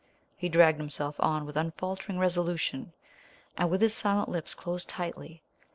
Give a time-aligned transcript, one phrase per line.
[0.35, 2.91] He dragged himself on with unfaltering resolution,
[3.55, 5.43] and with his silent lips closed tightly.